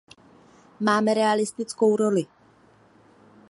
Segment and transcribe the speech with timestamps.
[0.87, 2.25] Máme realistickou roli.